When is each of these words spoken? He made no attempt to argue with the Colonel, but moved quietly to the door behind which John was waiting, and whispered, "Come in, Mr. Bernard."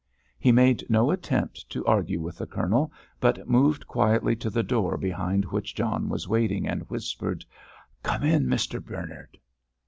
He 0.39 0.51
made 0.51 0.83
no 0.89 1.11
attempt 1.11 1.69
to 1.69 1.85
argue 1.85 2.19
with 2.19 2.39
the 2.39 2.47
Colonel, 2.47 2.91
but 3.19 3.47
moved 3.47 3.85
quietly 3.85 4.35
to 4.37 4.49
the 4.49 4.63
door 4.63 4.97
behind 4.97 5.45
which 5.45 5.75
John 5.75 6.09
was 6.09 6.27
waiting, 6.27 6.67
and 6.67 6.81
whispered, 6.89 7.45
"Come 8.01 8.23
in, 8.23 8.47
Mr. 8.47 8.83
Bernard." 8.83 9.37